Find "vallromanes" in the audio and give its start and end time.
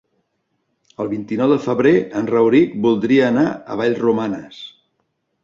3.83-4.61